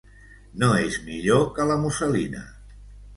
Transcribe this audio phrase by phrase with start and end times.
[0.61, 2.41] No és millor que la muselina.